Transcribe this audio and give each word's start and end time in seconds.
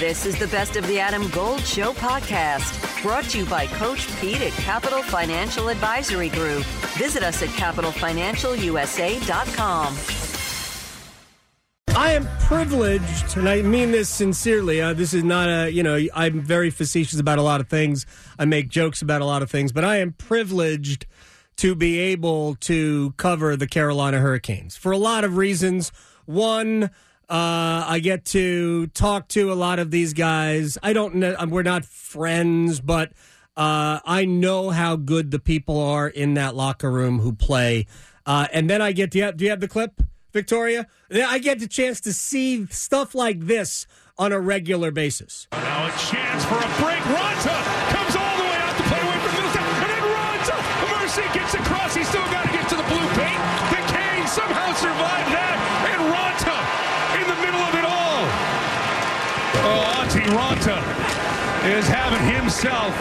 This 0.00 0.24
is 0.24 0.38
the 0.38 0.46
Best 0.46 0.76
of 0.76 0.86
the 0.86 0.98
Adam 0.98 1.28
Gold 1.28 1.60
Show 1.60 1.92
podcast, 1.92 3.02
brought 3.02 3.24
to 3.24 3.40
you 3.40 3.44
by 3.44 3.66
Coach 3.66 4.08
Pete 4.18 4.40
at 4.40 4.52
Capital 4.52 5.02
Financial 5.02 5.68
Advisory 5.68 6.30
Group. 6.30 6.64
Visit 6.96 7.22
us 7.22 7.42
at 7.42 7.50
capitalfinancialusa.com. 7.50 9.96
I 11.94 12.12
am 12.12 12.26
privileged, 12.38 13.36
and 13.36 13.46
I 13.46 13.60
mean 13.60 13.90
this 13.90 14.08
sincerely. 14.08 14.80
Uh, 14.80 14.94
this 14.94 15.12
is 15.12 15.22
not 15.22 15.50
a, 15.50 15.70
you 15.70 15.82
know, 15.82 16.02
I'm 16.14 16.40
very 16.40 16.70
facetious 16.70 17.20
about 17.20 17.38
a 17.38 17.42
lot 17.42 17.60
of 17.60 17.68
things. 17.68 18.06
I 18.38 18.46
make 18.46 18.70
jokes 18.70 19.02
about 19.02 19.20
a 19.20 19.26
lot 19.26 19.42
of 19.42 19.50
things, 19.50 19.70
but 19.70 19.84
I 19.84 19.98
am 19.98 20.12
privileged 20.12 21.04
to 21.56 21.74
be 21.74 21.98
able 21.98 22.54
to 22.60 23.12
cover 23.18 23.54
the 23.54 23.66
Carolina 23.66 24.20
Hurricanes 24.20 24.78
for 24.78 24.92
a 24.92 24.98
lot 24.98 25.24
of 25.24 25.36
reasons. 25.36 25.92
One, 26.24 26.88
uh, 27.30 27.84
I 27.86 28.00
get 28.02 28.24
to 28.26 28.88
talk 28.88 29.28
to 29.28 29.52
a 29.52 29.54
lot 29.54 29.78
of 29.78 29.90
these 29.90 30.12
guys. 30.12 30.76
I 30.82 30.92
don't 30.92 31.14
know, 31.14 31.36
we're 31.48 31.62
not 31.62 31.84
friends, 31.84 32.80
but 32.80 33.12
uh, 33.56 34.00
I 34.04 34.24
know 34.24 34.70
how 34.70 34.96
good 34.96 35.30
the 35.30 35.38
people 35.38 35.78
are 35.80 36.08
in 36.08 36.34
that 36.34 36.56
locker 36.56 36.90
room 36.90 37.20
who 37.20 37.32
play. 37.32 37.86
Uh, 38.26 38.48
and 38.52 38.68
then 38.68 38.82
I 38.82 38.92
get, 38.92 39.12
to 39.12 39.32
do 39.32 39.44
you 39.44 39.50
have 39.50 39.60
the 39.60 39.68
clip? 39.68 40.02
Victoria. 40.32 40.86
I 41.10 41.38
get 41.38 41.58
the 41.58 41.66
chance 41.66 42.00
to 42.02 42.12
see 42.12 42.66
stuff 42.66 43.14
like 43.14 43.40
this 43.40 43.86
on 44.18 44.32
a 44.32 44.40
regular 44.40 44.90
basis. 44.90 45.48
Now 45.52 45.86
a 45.86 45.90
chance 45.98 46.44
for 46.44 46.54
a 46.54 46.70
break. 46.78 47.02
Raanta 47.10 47.56
comes 47.90 48.14
all 48.14 48.36
the 48.38 48.46
way 48.46 48.58
out 48.62 48.76
to 48.76 48.84
play 48.86 49.00
away 49.02 49.18
from 49.18 49.32
Mittelstadt. 49.34 49.66
And 49.82 49.90
then 49.90 50.04
Raanta, 50.06 50.56
Mercy 51.02 51.26
gets 51.34 51.54
across. 51.54 51.94
He's 51.94 52.08
still 52.08 52.22
got 52.30 52.46
to 52.46 52.52
get 52.52 52.68
to 52.68 52.76
the 52.76 52.86
blue 52.86 53.08
paint. 53.18 53.40
The 53.74 53.82
Canes 53.90 54.30
somehow 54.30 54.70
survive 54.78 55.26
that. 55.34 55.56
And 55.90 56.00
Raanta 56.14 56.58
in 57.18 57.26
the 57.26 57.38
middle 57.42 57.64
of 57.66 57.74
it 57.74 57.84
all. 57.84 58.00
Antti 60.24 61.76
is 61.76 61.86
having 61.88 62.34
himself 62.34 62.94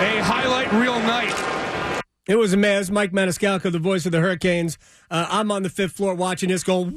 a 0.00 0.20
highlight 0.22 0.72
reel 0.72 0.98
night. 1.00 2.02
It 2.28 2.36
was 2.36 2.52
a 2.52 2.56
man. 2.56 2.84
Mike 2.90 3.12
Maniscalco, 3.12 3.70
the 3.70 3.78
voice 3.78 4.04
of 4.04 4.12
the 4.12 4.20
Hurricanes. 4.20 4.78
Uh, 5.10 5.26
I'm 5.30 5.50
on 5.50 5.62
the 5.62 5.68
fifth 5.68 5.92
floor 5.92 6.14
watching 6.14 6.48
this 6.48 6.64
go, 6.64 6.90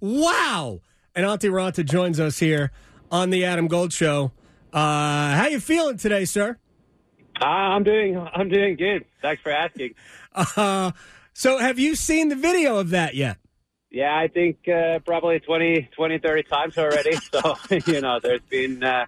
wow. 0.00 0.80
And 1.14 1.26
Antti 1.26 1.50
Raanta 1.50 1.84
joins 1.84 2.18
us 2.18 2.38
here 2.38 2.72
on 3.10 3.30
the 3.30 3.44
Adam 3.44 3.68
Gold 3.68 3.92
Show. 3.92 4.32
Uh, 4.72 5.36
how 5.36 5.46
you 5.48 5.60
feeling 5.60 5.96
today, 5.96 6.24
sir? 6.24 6.58
Uh, 7.40 7.44
I'm 7.44 7.84
doing 7.84 8.18
I'm 8.18 8.48
doing 8.48 8.76
good. 8.76 9.04
Thanks 9.20 9.42
for 9.42 9.50
asking. 9.52 9.94
Uh, 10.34 10.92
so 11.34 11.58
have 11.58 11.78
you 11.78 11.94
seen 11.94 12.30
the 12.30 12.34
video 12.34 12.78
of 12.78 12.88
that 12.88 13.14
yet? 13.14 13.36
Yeah, 13.92 14.16
I 14.16 14.28
think 14.28 14.66
uh, 14.66 15.00
probably 15.00 15.38
20, 15.38 15.90
20, 15.94 16.18
30 16.18 16.42
times 16.44 16.78
already. 16.78 17.12
so, 17.32 17.56
you 17.86 18.00
know, 18.00 18.18
there's 18.22 18.40
been 18.48 18.82
uh, 18.82 19.04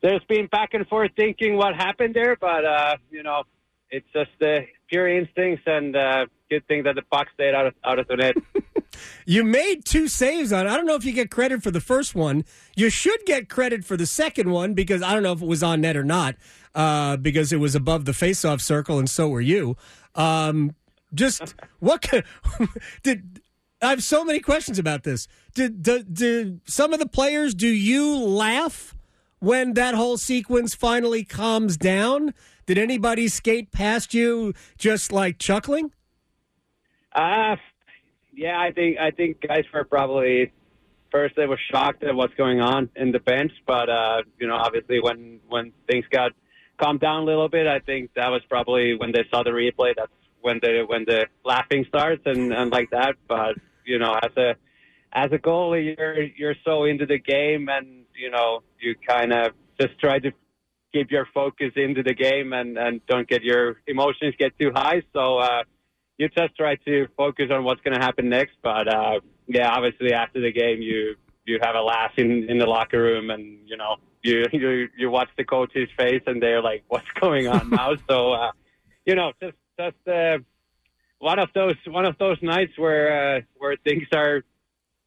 there's 0.00 0.24
been 0.24 0.46
back 0.46 0.72
and 0.72 0.86
forth 0.88 1.10
thinking 1.14 1.56
what 1.56 1.74
happened 1.74 2.14
there, 2.14 2.34
but 2.34 2.64
uh, 2.64 2.96
you 3.10 3.22
know, 3.22 3.42
it's 3.90 4.06
just 4.14 4.30
uh, 4.42 4.60
pure 4.88 5.08
instincts 5.08 5.64
and 5.66 5.94
uh, 5.94 6.26
good 6.48 6.66
thing 6.66 6.84
that 6.84 6.94
the 6.94 7.02
puck 7.02 7.28
stayed 7.34 7.54
out 7.54 7.66
of, 7.66 7.74
out 7.84 7.98
of 7.98 8.08
the 8.08 8.16
net. 8.16 8.34
you 9.26 9.44
made 9.44 9.84
two 9.84 10.08
saves 10.08 10.52
on. 10.52 10.66
I 10.66 10.76
don't 10.76 10.86
know 10.86 10.94
if 10.94 11.04
you 11.04 11.12
get 11.12 11.30
credit 11.30 11.62
for 11.62 11.70
the 11.70 11.80
first 11.80 12.14
one. 12.14 12.44
You 12.74 12.88
should 12.88 13.20
get 13.26 13.50
credit 13.50 13.84
for 13.84 13.96
the 13.96 14.06
second 14.06 14.50
one 14.50 14.72
because 14.72 15.02
I 15.02 15.12
don't 15.12 15.22
know 15.22 15.32
if 15.32 15.42
it 15.42 15.48
was 15.48 15.62
on 15.62 15.82
net 15.82 15.98
or 15.98 16.04
not 16.04 16.36
uh, 16.74 17.18
because 17.18 17.52
it 17.52 17.58
was 17.58 17.74
above 17.74 18.06
the 18.06 18.12
faceoff 18.12 18.62
circle 18.62 18.98
and 18.98 19.08
so 19.08 19.28
were 19.28 19.42
you. 19.42 19.76
Um, 20.14 20.74
just 21.12 21.54
what 21.80 22.02
could, 22.02 22.24
did 23.02 23.42
I 23.84 23.90
have 23.90 24.02
so 24.02 24.24
many 24.24 24.40
questions 24.40 24.78
about 24.78 25.04
this? 25.04 25.28
Did, 25.54 25.82
did, 25.82 26.14
did 26.14 26.60
some 26.64 26.92
of 26.92 26.98
the 26.98 27.08
players 27.08 27.54
do 27.54 27.68
you 27.68 28.16
laugh 28.16 28.94
when 29.38 29.74
that 29.74 29.94
whole 29.94 30.16
sequence 30.16 30.74
finally 30.74 31.24
calms 31.24 31.76
down? 31.76 32.34
Did 32.66 32.78
anybody 32.78 33.28
skate 33.28 33.70
past 33.70 34.14
you 34.14 34.54
just 34.78 35.12
like 35.12 35.38
chuckling? 35.38 35.92
Uh 37.14 37.56
yeah, 38.36 38.60
I 38.60 38.72
think 38.72 38.98
I 38.98 39.10
think 39.10 39.40
guys 39.40 39.64
were 39.72 39.84
probably 39.84 40.52
first 41.10 41.36
they 41.36 41.46
were 41.46 41.60
shocked 41.70 42.02
at 42.02 42.14
what's 42.14 42.34
going 42.34 42.60
on 42.60 42.90
in 42.96 43.12
the 43.12 43.20
bench, 43.20 43.52
but 43.66 43.88
uh, 43.88 44.22
you 44.38 44.48
know, 44.48 44.56
obviously 44.56 45.00
when 45.00 45.40
when 45.48 45.72
things 45.88 46.04
got 46.10 46.32
calmed 46.80 47.00
down 47.00 47.22
a 47.22 47.24
little 47.24 47.48
bit, 47.48 47.66
I 47.66 47.78
think 47.78 48.10
that 48.16 48.28
was 48.30 48.42
probably 48.48 48.96
when 48.96 49.12
they 49.12 49.24
saw 49.30 49.42
the 49.42 49.50
replay. 49.50 49.94
That's 49.96 50.10
when 50.40 50.58
the 50.60 50.84
when 50.86 51.04
the 51.04 51.26
laughing 51.44 51.84
starts 51.88 52.22
and 52.26 52.52
and 52.52 52.70
like 52.70 52.90
that. 52.90 53.14
But 53.28 53.56
you 53.84 53.98
know, 53.98 54.14
as 54.22 54.30
a 54.36 54.54
as 55.12 55.30
a 55.32 55.38
goalie, 55.38 55.96
you're 55.96 56.22
you're 56.22 56.56
so 56.64 56.84
into 56.84 57.06
the 57.06 57.18
game, 57.18 57.68
and 57.68 58.04
you 58.16 58.30
know, 58.30 58.62
you 58.80 58.94
kind 59.06 59.32
of 59.32 59.52
just 59.80 59.98
try 59.98 60.18
to 60.18 60.32
keep 60.94 61.10
your 61.10 61.26
focus 61.34 61.72
into 61.76 62.02
the 62.02 62.14
game 62.14 62.52
and, 62.52 62.78
and 62.78 63.04
don't 63.06 63.28
get 63.28 63.42
your 63.42 63.80
emotions 63.88 64.34
get 64.38 64.56
too 64.58 64.70
high. 64.72 65.02
So 65.12 65.38
uh, 65.38 65.64
you 66.18 66.28
just 66.28 66.56
try 66.56 66.76
to 66.86 67.08
focus 67.16 67.46
on 67.50 67.64
what's 67.64 67.80
going 67.80 67.98
to 67.98 68.04
happen 68.04 68.28
next. 68.28 68.54
But 68.62 68.86
uh, 68.88 69.20
yeah, 69.48 69.70
obviously 69.70 70.12
after 70.12 70.40
the 70.40 70.52
game, 70.52 70.80
you 70.80 71.16
you 71.46 71.58
have 71.62 71.74
a 71.74 71.80
laugh 71.80 72.12
in, 72.16 72.48
in 72.48 72.58
the 72.58 72.66
locker 72.66 73.02
room, 73.02 73.30
and 73.30 73.58
you 73.66 73.76
know 73.76 73.96
you 74.22 74.46
you 74.52 74.88
you 74.96 75.10
watch 75.10 75.28
the 75.36 75.44
coach's 75.44 75.88
face, 75.98 76.22
and 76.26 76.42
they're 76.42 76.62
like, 76.62 76.84
"What's 76.88 77.10
going 77.20 77.48
on 77.48 77.70
now?" 77.80 77.94
so 78.08 78.32
uh, 78.32 78.52
you 79.04 79.14
know, 79.14 79.32
just 79.42 79.56
just 79.78 80.08
uh, 80.08 80.38
one 81.24 81.38
of 81.38 81.48
those 81.54 81.76
one 81.86 82.04
of 82.04 82.16
those 82.18 82.36
nights 82.42 82.72
where 82.76 83.36
uh, 83.36 83.40
where 83.56 83.76
things 83.82 84.06
are 84.14 84.42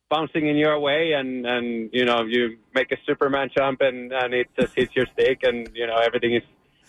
bouncing 0.09 0.47
in 0.47 0.55
your 0.55 0.79
way 0.79 1.11
and 1.11 1.45
and 1.45 1.91
you 1.93 2.05
know 2.05 2.23
you 2.23 2.57
make 2.73 2.91
a 2.91 2.97
superman 3.05 3.49
jump 3.55 3.81
and 3.81 4.11
and 4.11 4.33
it 4.33 4.47
just 4.59 4.73
hits 4.75 4.95
your 4.95 5.05
stick 5.13 5.39
and 5.43 5.69
you 5.75 5.85
know 5.85 5.95
everything 5.97 6.33
is 6.33 6.41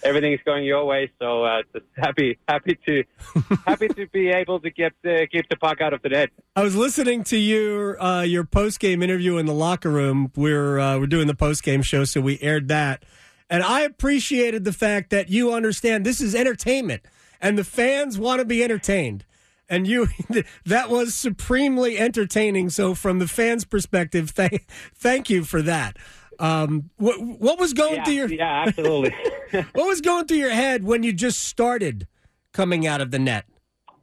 everything 0.02 0.32
is 0.32 0.40
going 0.46 0.64
your 0.64 0.86
way. 0.86 1.12
So 1.20 1.44
uh 1.44 1.60
just 1.74 1.84
happy 1.94 2.38
happy 2.48 2.78
to 2.86 3.04
happy 3.66 3.88
to 3.88 4.06
be 4.06 4.28
able 4.30 4.60
to 4.60 4.70
get 4.70 4.92
uh, 5.04 5.26
keep 5.30 5.46
the 5.50 5.56
puck 5.56 5.82
out 5.82 5.92
of 5.92 6.00
the 6.00 6.08
net. 6.08 6.30
I 6.56 6.62
was 6.62 6.74
listening 6.74 7.22
to 7.24 7.36
your 7.36 8.02
uh 8.02 8.22
your 8.22 8.44
post 8.44 8.80
game 8.80 9.02
interview 9.02 9.36
in 9.36 9.44
the 9.44 9.54
locker 9.54 9.90
room. 9.90 10.32
We're 10.36 10.78
uh, 10.78 10.98
we're 10.98 11.06
doing 11.06 11.26
the 11.26 11.34
post 11.34 11.62
game 11.62 11.82
show 11.82 12.04
so 12.04 12.22
we 12.22 12.38
aired 12.40 12.68
that. 12.68 13.04
And 13.50 13.62
i 13.62 13.80
appreciated 13.80 14.64
the 14.64 14.72
fact 14.72 15.10
that 15.10 15.28
you 15.28 15.52
understand 15.52 16.06
this 16.06 16.22
is 16.22 16.34
entertainment 16.34 17.02
and 17.40 17.58
the 17.58 17.64
fans 17.64 18.18
want 18.18 18.40
to 18.40 18.44
be 18.44 18.62
entertained 18.62 19.24
and 19.68 19.86
you 19.86 20.08
that 20.66 20.88
was 20.88 21.14
supremely 21.14 21.98
entertaining. 21.98 22.70
So, 22.70 22.94
from 22.94 23.18
the 23.18 23.28
fans' 23.28 23.64
perspective, 23.64 24.30
thank 24.30 24.66
thank 24.94 25.30
you 25.30 25.44
for 25.44 25.62
that. 25.62 25.96
Um, 26.38 26.90
what 26.96 27.20
what 27.20 27.58
was 27.58 27.72
going 27.72 27.96
yeah, 27.96 28.04
through 28.04 28.14
your 28.14 28.28
yeah 28.28 28.64
absolutely 28.66 29.14
what 29.72 29.86
was 29.86 30.00
going 30.00 30.26
through 30.26 30.38
your 30.38 30.50
head 30.50 30.84
when 30.84 31.02
you 31.02 31.12
just 31.12 31.40
started 31.40 32.06
coming 32.52 32.86
out 32.86 33.00
of 33.00 33.10
the 33.10 33.18
net 33.18 33.44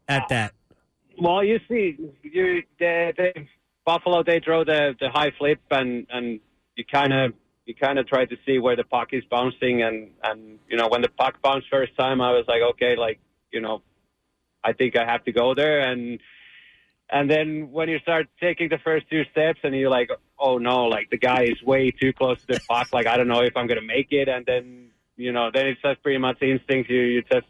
at 0.08 0.28
that? 0.30 0.54
Well, 1.18 1.44
you 1.44 1.60
see, 1.70 1.98
you 2.24 2.64
the, 2.78 3.14
the 3.16 3.48
Buffalo 3.86 4.24
they 4.24 4.42
throw 4.44 4.64
the 4.64 4.96
the 5.00 5.10
high 5.10 5.32
flip 5.38 5.60
and 5.72 6.06
and 6.10 6.40
you 6.76 6.84
kind 6.92 7.14
of 7.14 7.34
you 7.66 7.74
kind 7.74 7.98
of 7.98 8.08
try 8.08 8.26
to 8.26 8.36
see 8.46 8.60
where 8.60 8.76
the 8.76 8.84
puck 8.84 9.10
is 9.14 9.24
bouncing 9.32 9.82
and 9.82 10.10
and 10.24 10.60
you 10.70 10.78
know 10.78 10.88
when 10.90 11.02
the 11.02 11.10
puck 11.10 11.42
bounced 11.42 11.68
first 11.72 11.96
time 11.98 12.20
I 12.20 12.32
was 12.32 12.44
like 12.48 12.62
okay 12.74 12.96
like 12.98 13.20
you 13.56 13.62
know 13.62 13.82
I 14.66 14.74
think 14.74 14.98
I 14.98 15.06
have 15.06 15.24
to 15.26 15.32
go 15.32 15.54
there. 15.54 15.80
And 15.80 16.20
and 17.10 17.30
then 17.30 17.72
when 17.72 17.88
you 17.88 18.00
start 18.00 18.28
taking 18.42 18.70
the 18.70 18.80
first 18.80 19.08
two 19.10 19.24
steps, 19.32 19.60
and 19.64 19.76
you're 19.76 19.92
like, 19.92 20.10
oh 20.40 20.58
no, 20.58 20.86
like 20.86 21.10
the 21.12 21.18
guy 21.18 21.44
is 21.44 21.62
way 21.62 21.92
too 21.92 22.12
close 22.14 22.40
to 22.42 22.54
the 22.56 22.60
puck. 22.68 22.92
Like 22.92 23.06
I 23.06 23.16
don't 23.16 23.28
know 23.28 23.42
if 23.42 23.56
I'm 23.56 23.68
gonna 23.68 23.82
make 23.82 24.08
it. 24.12 24.28
And 24.28 24.46
then 24.46 24.90
you 25.16 25.32
know, 25.32 25.50
then 25.54 25.68
it's 25.68 25.82
just 25.82 26.02
pretty 26.02 26.18
much 26.18 26.42
instinct. 26.42 26.90
You 26.90 27.02
you 27.02 27.22
just 27.22 27.48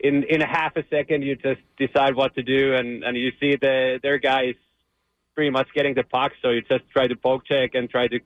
in 0.00 0.24
in 0.24 0.42
a 0.42 0.46
half 0.46 0.76
a 0.76 0.84
second, 0.90 1.22
you 1.22 1.36
just 1.36 1.60
decide 1.78 2.14
what 2.16 2.34
to 2.34 2.42
do, 2.42 2.74
and 2.74 3.04
and 3.04 3.16
you 3.16 3.30
see 3.40 3.56
the 3.56 4.00
their 4.02 4.18
guys 4.18 4.56
pretty 5.34 5.50
much 5.50 5.68
getting 5.74 5.94
the 5.94 6.04
puck. 6.04 6.32
So 6.42 6.50
you 6.50 6.62
just 6.62 6.84
try 6.92 7.06
to 7.06 7.16
poke 7.16 7.46
check 7.46 7.74
and 7.74 7.88
try 7.88 8.08
to 8.08 8.18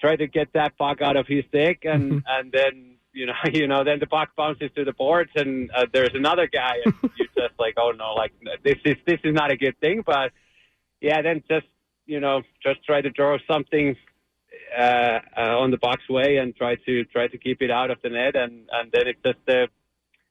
try 0.00 0.16
to 0.16 0.26
get 0.26 0.52
that 0.52 0.76
puck 0.78 1.00
out 1.00 1.16
of 1.16 1.26
his 1.26 1.44
stick, 1.48 1.80
and 1.84 2.12
mm-hmm. 2.12 2.18
and 2.28 2.52
then 2.52 2.96
you 3.12 3.26
know, 3.26 3.32
you 3.52 3.66
know, 3.66 3.84
then 3.84 3.98
the 3.98 4.06
puck 4.06 4.30
bounces 4.36 4.70
to 4.76 4.84
the 4.84 4.92
boards, 4.92 5.30
and 5.34 5.70
uh, 5.70 5.86
there's 5.92 6.14
another 6.14 6.46
guy, 6.46 6.76
and 6.84 6.94
you're 7.16 7.48
just 7.48 7.58
like, 7.58 7.74
oh 7.78 7.92
no, 7.92 8.14
like 8.14 8.32
this 8.62 8.76
is 8.84 8.96
this 9.06 9.20
is 9.24 9.34
not 9.34 9.50
a 9.50 9.56
good 9.56 9.78
thing. 9.80 10.02
But 10.04 10.32
yeah, 11.00 11.22
then 11.22 11.42
just 11.48 11.66
you 12.06 12.20
know, 12.20 12.42
just 12.62 12.84
try 12.84 13.00
to 13.00 13.10
draw 13.10 13.38
something 13.50 13.96
uh, 14.76 15.20
uh, 15.36 15.58
on 15.58 15.70
the 15.70 15.78
box 15.78 16.08
way 16.08 16.36
and 16.38 16.54
try 16.56 16.74
to 16.74 17.04
try 17.04 17.28
to 17.28 17.38
keep 17.38 17.62
it 17.62 17.70
out 17.70 17.90
of 17.90 17.98
the 18.02 18.10
net, 18.10 18.36
and 18.36 18.68
and 18.72 18.92
then 18.92 19.06
it's 19.06 19.20
just 19.24 19.38
a 19.48 19.68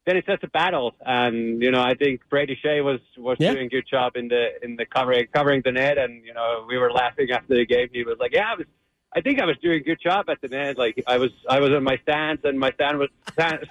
then 0.06 0.18
it's 0.18 0.28
just 0.28 0.44
a 0.44 0.50
battle. 0.50 0.96
And 1.06 1.62
you 1.62 1.72
know, 1.72 1.82
I 1.82 1.94
think 1.94 2.22
Brady 2.30 2.58
Skjei 2.64 2.84
was 2.84 3.00
was 3.18 3.38
yeah. 3.40 3.54
doing 3.54 3.68
a 3.68 3.70
good 3.70 3.86
job 3.90 4.14
in 4.16 4.28
the 4.28 4.48
in 4.64 4.76
the 4.76 4.86
covering 4.86 5.28
covering 5.34 5.62
the 5.64 5.72
net, 5.72 5.98
and 5.98 6.26
you 6.26 6.34
know, 6.34 6.66
we 6.68 6.78
were 6.78 6.92
laughing 6.92 7.30
after 7.32 7.56
the 7.56 7.66
game. 7.66 7.90
He 7.92 8.04
was 8.04 8.18
like, 8.20 8.34
yeah, 8.34 8.52
I 8.52 8.56
was 8.56 8.66
I 9.12 9.22
think 9.22 9.40
I 9.40 9.46
was 9.46 9.58
doing 9.62 9.82
a 9.82 9.84
good 9.84 10.00
job 10.02 10.30
at 10.30 10.40
the 10.42 10.56
end. 10.56 10.78
Like 10.78 11.04
I 11.08 11.18
was, 11.18 11.32
I 11.50 11.60
was 11.60 11.72
in 11.72 11.84
my 11.84 11.98
stance, 12.04 12.42
and 12.44 12.60
my 12.60 12.72
stand 12.74 13.00
was 13.00 13.10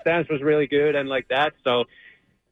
stance 0.00 0.29
was 0.29 0.43
really 0.43 0.67
good, 0.67 0.96
and 0.96 1.08
like 1.08 1.29
that. 1.29 1.52
So, 1.64 1.85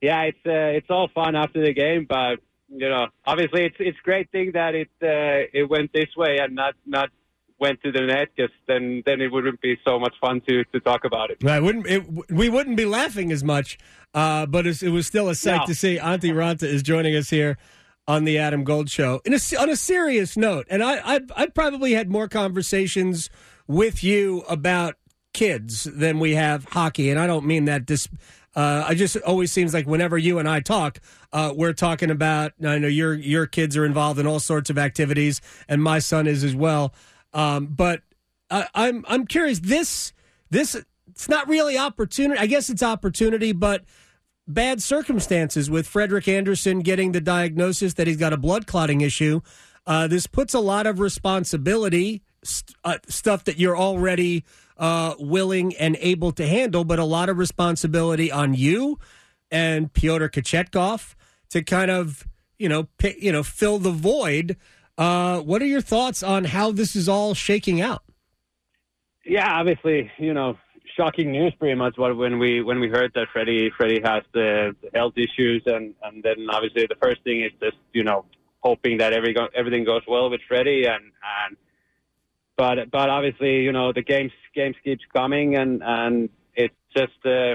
yeah, 0.01 0.23
it's 0.23 0.39
uh, 0.47 0.77
it's 0.79 0.87
all 0.91 1.09
fun 1.15 1.35
after 1.35 1.65
the 1.65 1.73
game, 1.75 2.07
but 2.09 2.39
you 2.69 2.89
know, 2.89 3.09
obviously, 3.25 3.65
it's 3.65 3.77
it's 3.81 3.99
great 4.05 4.31
thing 4.31 4.53
that 4.53 4.75
it 4.75 4.89
uh, 5.03 5.51
it 5.53 5.69
went 5.69 5.93
this 5.93 6.15
way 6.17 6.39
and 6.39 6.55
not 6.55 6.75
not 6.85 7.11
went 7.59 7.83
to 7.83 7.91
the 7.91 8.03
net, 8.03 8.29
because 8.37 8.53
then 8.69 9.03
then 9.05 9.21
it 9.21 9.33
wouldn't 9.33 9.61
be 9.61 9.77
so 9.85 9.99
much 9.99 10.15
fun 10.21 10.41
to 10.43 10.63
to 10.65 10.81
talk 10.81 11.05
about 11.05 11.31
it. 11.31 11.45
I 11.45 11.59
wouldn't. 11.61 11.87
It, 11.87 12.05
we 12.31 12.49
wouldn't 12.49 12.77
be 12.77 12.85
laughing 12.85 13.33
as 13.33 13.43
much, 13.43 13.79
uh, 14.15 14.47
but 14.47 14.67
it 14.67 14.83
was 14.91 15.07
still 15.07 15.29
a 15.29 15.35
sight 15.35 15.61
No. 15.61 15.67
to 15.67 15.75
see. 15.75 15.99
Antti 15.99 16.33
Raanta 16.33 16.65
is 16.65 16.83
joining 16.83 17.17
us 17.17 17.31
here 17.31 17.59
on 18.09 18.25
the 18.25 18.39
Adam 18.39 18.65
Gold 18.65 18.91
Show. 18.91 19.21
In 19.25 19.35
a, 19.35 19.39
on 19.59 19.69
a 19.69 19.77
serious 19.77 20.37
note, 20.37 20.67
and 20.71 20.83
I, 20.83 21.17
I 21.17 21.21
I 21.37 21.47
probably 21.47 21.93
had 21.93 22.11
more 22.11 22.29
conversations 22.29 23.31
with 23.67 24.05
you 24.05 24.43
about 24.49 24.97
kids 25.33 25.85
than 25.85 26.19
we 26.19 26.35
have 26.35 26.65
hockey, 26.65 27.11
and 27.11 27.19
I 27.19 27.27
don't 27.27 27.47
mean 27.47 27.67
that 27.67 27.87
dis. 27.87 28.09
Uh, 28.55 28.85
I 28.89 28.95
just 28.95 29.17
always 29.19 29.53
seems 29.53 29.75
like 29.75 29.87
whenever 29.87 30.17
you 30.17 30.39
and 30.39 30.49
I 30.49 30.61
talk, 30.61 30.99
uh, 31.33 31.53
we're 31.55 31.75
talking 31.75 32.11
about. 32.11 32.53
I 32.65 32.79
know 32.79 32.89
your 32.89 33.15
your 33.15 33.47
kids 33.47 33.77
are 33.77 33.85
involved 33.85 34.19
in 34.19 34.27
all 34.27 34.41
sorts 34.41 34.71
of 34.71 34.79
activities, 34.79 35.41
and 35.69 35.83
my 35.83 35.99
son 35.99 36.27
is 36.27 36.43
as 36.43 36.55
well. 36.55 36.95
Um, 37.35 37.67
but 37.67 38.03
I, 38.51 38.67
I'm 38.75 39.05
I'm 39.09 39.27
curious. 39.27 39.59
This 39.61 40.13
this 40.51 40.77
it's 41.11 41.29
not 41.29 41.49
really 41.49 41.77
opportunity. 41.77 42.41
I 42.41 42.47
guess 42.47 42.71
it's 42.71 42.83
opportunity, 42.83 43.53
but 43.53 43.85
bad 44.47 44.83
circumstances 44.83 45.71
with 45.71 45.87
Frederik 45.87 46.29
Andersen 46.29 46.81
getting 46.81 47.13
the 47.13 47.21
diagnosis 47.21 47.95
that 47.95 48.07
he's 48.07 48.17
got 48.17 48.33
a 48.33 48.37
blood 48.37 48.67
clotting 48.67 49.01
issue. 49.01 49.41
Uh, 49.87 50.07
this 50.07 50.27
puts 50.27 50.55
a 50.55 50.61
lot 50.61 50.87
of 50.87 50.99
responsibility, 50.99 52.23
st- 52.43 52.77
uh, 52.85 52.99
stuff 53.09 53.45
that 53.45 53.59
you're 53.59 53.77
already 53.77 54.45
uh, 54.79 55.15
willing 55.19 55.75
and 55.77 55.97
able 56.01 56.33
to 56.33 56.47
handle, 56.47 56.85
but 56.85 56.99
a 56.99 57.05
lot 57.05 57.29
of 57.29 57.39
responsibility 57.39 58.31
on 58.31 58.55
you 58.55 58.99
and 59.51 59.93
Pyotr 59.93 60.29
Kochetkov 60.29 61.15
to 61.51 61.63
kind 61.63 61.91
of 61.91 62.27
you 62.59 62.69
know 62.69 62.89
pick, 62.99 63.23
you 63.23 63.33
know 63.33 63.43
fill 63.43 63.79
the 63.79 63.91
void. 63.91 64.57
Uh, 64.99 65.41
what 65.41 65.61
are 65.63 65.67
your 65.67 65.81
thoughts 65.81 66.23
on 66.23 66.45
how 66.45 66.73
this 66.73 66.97
is 66.97 67.09
all 67.09 67.35
shaking 67.35 67.81
out? 67.81 68.03
Yeah, 69.25 69.59
obviously, 69.59 70.11
you 70.19 70.33
know, 70.33 70.57
shocking 70.97 71.31
news 71.33 71.53
pretty 71.59 71.75
much. 71.75 71.97
What 71.97 72.17
when 72.17 72.39
we 72.39 72.63
when 72.63 72.81
we 72.81 72.89
heard 72.89 73.13
that 73.15 73.29
Freddie 73.33 73.71
Freddie 73.77 74.01
has 74.03 74.23
the, 74.33 74.75
health 74.95 75.15
issues, 75.17 75.63
and 75.67 75.95
and 76.03 76.23
then 76.23 76.47
obviously 76.51 76.87
the 76.89 76.97
first 77.01 77.23
thing 77.23 77.43
is 77.43 77.53
just 77.61 77.77
you 77.93 78.05
know 78.05 78.25
hoping 78.61 78.99
that 78.99 79.13
every 79.13 79.35
everything 79.55 79.85
goes 79.85 80.03
well 80.09 80.31
with 80.31 80.41
Freddie, 80.49 80.87
and 80.87 81.05
and 81.05 81.57
but 82.57 82.91
but 82.91 83.11
obviously 83.11 83.63
you 83.63 83.73
know 83.73 83.93
the 83.93 84.03
games 84.03 84.33
games 84.55 84.77
keeps 84.83 85.05
coming, 85.15 85.57
and 85.57 85.83
and 85.85 86.29
it's 86.55 86.75
just 86.97 87.25
uh, 87.25 87.55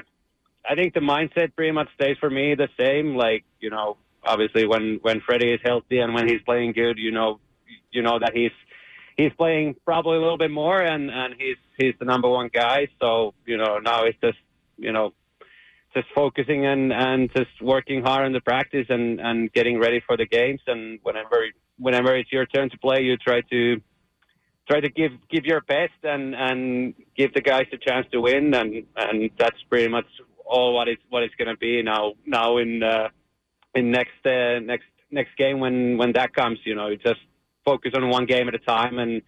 I 0.70 0.76
think 0.76 0.94
the 0.94 1.00
mindset 1.00 1.56
pretty 1.56 1.72
much 1.72 1.90
stays 1.96 2.18
for 2.20 2.30
me 2.30 2.56
the 2.56 2.70
same. 2.80 3.16
Like 3.16 3.44
you 3.60 3.70
know, 3.70 3.98
obviously 4.24 4.68
when 4.68 5.00
when 5.02 5.22
Freddie 5.22 5.54
is 5.54 5.60
healthy 5.64 6.00
and 6.00 6.14
when 6.14 6.28
he's 6.28 6.42
playing 6.44 6.74
good, 6.74 6.98
you 6.98 7.12
know, 7.12 7.40
you 7.92 8.02
know 8.02 8.20
that 8.20 8.32
he's 8.34 8.52
he's 9.22 9.34
playing 9.34 9.76
probably 9.86 10.18
a 10.18 10.22
little 10.22 10.38
bit 10.38 10.52
more, 10.52 10.82
and 10.82 11.10
and 11.12 11.36
he's 11.38 11.58
he's 11.78 11.94
the 12.00 12.06
number 12.06 12.30
one 12.30 12.50
guy. 12.54 12.88
So 13.00 13.34
you 13.46 13.58
know 13.58 13.80
now 13.80 14.04
it's 14.04 14.18
just 14.22 14.40
you 14.78 14.92
know 14.92 15.14
just 15.94 16.08
focusing 16.16 16.66
and 16.66 16.92
and 16.92 17.30
just 17.36 17.62
working 17.62 18.04
hard 18.04 18.26
in 18.26 18.34
the 18.34 18.42
practice 18.42 18.88
and 18.90 19.20
and 19.20 19.52
getting 19.54 19.80
ready 19.80 20.02
for 20.06 20.18
the 20.18 20.26
games. 20.26 20.62
And 20.68 21.00
whenever 21.04 21.38
whenever 21.78 22.16
it's 22.16 22.32
your 22.32 22.46
turn 22.46 22.70
to 22.72 22.78
play, 22.78 23.02
you 23.02 23.18
try 23.18 23.42
to 23.52 23.82
try 24.70 24.80
to 24.80 24.90
give 24.90 25.12
give 25.30 25.46
your 25.46 25.62
best 25.62 26.00
and 26.04 26.36
and 26.36 26.94
give 27.16 27.34
the 27.34 27.42
guys 27.42 27.68
a 27.74 27.78
chance 27.78 28.08
to 28.12 28.22
win. 28.22 28.54
And 28.54 28.84
and 28.96 29.30
that's 29.38 29.62
pretty 29.70 29.88
much 29.88 30.08
all 30.46 30.74
what 30.74 30.88
it's 30.88 31.04
what 31.10 31.24
it's 31.24 31.36
going 31.36 31.50
to 31.50 31.58
be 31.58 31.82
now 31.84 32.14
now 32.26 32.58
in 32.58 32.82
uh, 32.82 33.10
in 33.76 33.92
next 33.92 34.26
uh, 34.26 34.60
next 34.60 34.90
next 35.12 35.36
game 35.38 35.60
when 35.60 35.98
when 35.98 36.14
that 36.14 36.34
comes. 36.34 36.60
You 36.66 36.76
know, 36.76 36.96
just 36.96 37.22
focus 37.66 37.92
on 37.96 38.10
one 38.10 38.26
game 38.26 38.48
at 38.48 38.56
a 38.56 38.60
time 38.60 39.00
and 39.00 39.22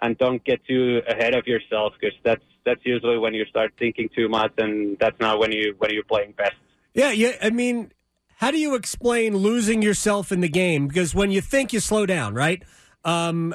and 0.00 0.18
don't 0.18 0.44
get 0.44 0.64
too 0.66 1.00
ahead 1.08 1.34
of 1.34 1.46
yourself 1.46 1.94
because 1.98 2.16
that's 2.24 2.44
that's 2.64 2.80
usually 2.84 3.18
when 3.18 3.32
you 3.32 3.44
start 3.46 3.72
thinking 3.78 4.08
too 4.14 4.28
much 4.28 4.52
and 4.58 4.98
that's 4.98 5.18
not 5.20 5.38
when 5.38 5.52
you 5.52 5.74
when 5.78 5.92
you're 5.92 6.04
playing 6.04 6.32
best. 6.36 6.56
Yeah, 6.94 7.10
yeah. 7.10 7.32
I 7.42 7.50
mean, 7.50 7.92
how 8.36 8.50
do 8.50 8.58
you 8.58 8.74
explain 8.74 9.36
losing 9.36 9.82
yourself 9.82 10.32
in 10.32 10.40
the 10.40 10.48
game? 10.48 10.88
Because 10.88 11.14
when 11.14 11.30
you 11.30 11.40
think, 11.40 11.72
you 11.72 11.80
slow 11.80 12.06
down, 12.06 12.34
right? 12.34 12.62
Um, 13.04 13.54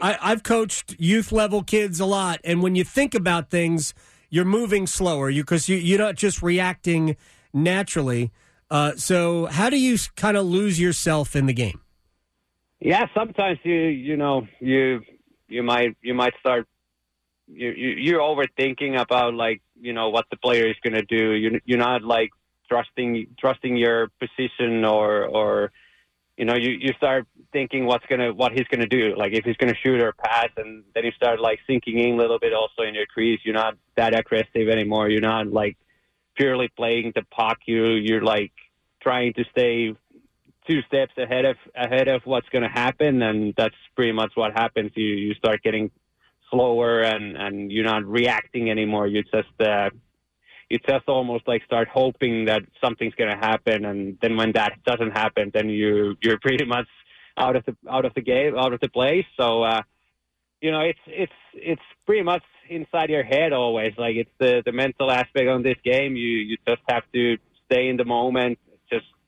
I, 0.00 0.18
I've 0.20 0.42
coached 0.42 0.96
youth 0.98 1.32
level 1.32 1.62
kids 1.62 2.00
a 2.00 2.06
lot, 2.06 2.40
and 2.44 2.62
when 2.62 2.74
you 2.74 2.82
think 2.82 3.14
about 3.14 3.50
things, 3.50 3.92
you're 4.30 4.44
moving 4.44 4.86
slower. 4.86 5.28
You 5.28 5.42
because 5.42 5.68
you, 5.68 5.76
you're 5.76 5.98
not 5.98 6.16
just 6.16 6.42
reacting 6.42 7.16
naturally. 7.52 8.32
Uh, 8.70 8.96
so, 8.96 9.46
how 9.46 9.68
do 9.68 9.78
you 9.78 9.98
kind 10.16 10.36
of 10.36 10.46
lose 10.46 10.80
yourself 10.80 11.36
in 11.36 11.46
the 11.46 11.52
game? 11.52 11.80
Yeah, 12.84 13.06
sometimes 13.14 13.58
you 13.62 13.74
you 13.74 14.18
know 14.18 14.46
you 14.60 15.00
you 15.48 15.62
might 15.62 15.96
you 16.02 16.12
might 16.12 16.34
start 16.38 16.68
you, 17.48 17.70
you 17.70 17.88
you're 18.06 18.20
overthinking 18.20 19.00
about 19.00 19.32
like 19.32 19.62
you 19.80 19.94
know 19.94 20.10
what 20.10 20.26
the 20.30 20.36
player 20.36 20.66
is 20.68 20.76
going 20.84 20.92
to 20.92 21.02
do. 21.18 21.32
You 21.32 21.60
you're 21.64 21.78
not 21.78 22.02
like 22.02 22.28
trusting 22.68 23.28
trusting 23.40 23.78
your 23.78 24.08
position 24.20 24.84
or 24.84 25.24
or 25.24 25.72
you 26.36 26.44
know 26.44 26.56
you 26.56 26.72
you 26.72 26.92
start 26.98 27.26
thinking 27.54 27.86
what's 27.86 28.04
gonna 28.04 28.34
what 28.34 28.52
he's 28.52 28.68
gonna 28.70 28.86
do. 28.86 29.14
Like 29.16 29.32
if 29.32 29.46
he's 29.46 29.56
gonna 29.56 29.80
shoot 29.82 30.02
or 30.02 30.12
pass, 30.12 30.50
and 30.58 30.84
then 30.94 31.06
you 31.06 31.12
start 31.12 31.40
like 31.40 31.60
sinking 31.66 31.98
in 31.98 32.12
a 32.12 32.16
little 32.18 32.38
bit 32.38 32.52
also 32.52 32.82
in 32.82 32.94
your 32.94 33.06
crease. 33.06 33.40
You're 33.44 33.54
not 33.54 33.78
that 33.96 34.12
aggressive 34.14 34.68
anymore. 34.68 35.08
You're 35.08 35.22
not 35.22 35.46
like 35.46 35.78
purely 36.36 36.68
playing 36.68 37.12
the 37.14 37.22
puck. 37.30 37.60
You 37.64 37.92
you're 37.92 38.22
like 38.22 38.52
trying 39.00 39.32
to 39.34 39.44
stay 39.52 39.94
two 40.66 40.82
steps 40.82 41.12
ahead 41.18 41.44
of 41.44 41.56
ahead 41.74 42.08
of 42.08 42.22
what's 42.24 42.48
going 42.48 42.62
to 42.62 42.68
happen, 42.68 43.22
and 43.22 43.54
that's 43.56 43.74
pretty 43.96 44.12
much 44.12 44.32
what 44.34 44.52
happens. 44.52 44.92
You 44.94 45.06
you 45.06 45.34
start 45.34 45.62
getting 45.62 45.90
slower, 46.50 47.00
and 47.00 47.36
and 47.36 47.72
you're 47.72 47.84
not 47.84 48.04
reacting 48.04 48.70
anymore. 48.70 49.06
You 49.06 49.22
just 49.22 49.60
uh, 49.60 49.90
you 50.68 50.78
just 50.78 51.08
almost 51.08 51.46
like 51.46 51.64
start 51.64 51.88
hoping 51.88 52.46
that 52.46 52.62
something's 52.82 53.14
going 53.14 53.30
to 53.30 53.36
happen, 53.36 53.84
and 53.84 54.18
then 54.22 54.36
when 54.36 54.52
that 54.52 54.82
doesn't 54.84 55.12
happen, 55.12 55.50
then 55.52 55.68
you 55.68 56.16
you're 56.22 56.38
pretty 56.38 56.64
much 56.64 56.88
out 57.36 57.56
of 57.56 57.64
the 57.64 57.76
out 57.90 58.04
of 58.04 58.14
the 58.14 58.22
game, 58.22 58.56
out 58.56 58.72
of 58.72 58.80
the 58.80 58.88
place. 58.88 59.26
So 59.38 59.62
uh, 59.62 59.82
you 60.60 60.70
know, 60.70 60.80
it's 60.80 61.04
it's 61.06 61.32
it's 61.52 61.82
pretty 62.06 62.22
much 62.22 62.42
inside 62.68 63.10
your 63.10 63.22
head 63.22 63.52
always. 63.52 63.92
Like 63.98 64.16
it's 64.16 64.30
the 64.38 64.62
the 64.64 64.72
mental 64.72 65.10
aspect 65.10 65.48
on 65.48 65.62
this 65.62 65.76
game. 65.84 66.16
You 66.16 66.28
you 66.28 66.56
just 66.66 66.82
have 66.88 67.02
to 67.12 67.36
stay 67.66 67.88
in 67.88 67.96
the 67.96 68.04
moment. 68.04 68.58